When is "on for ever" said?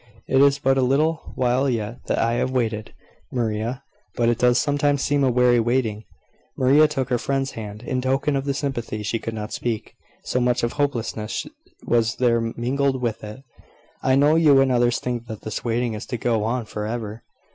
16.45-17.21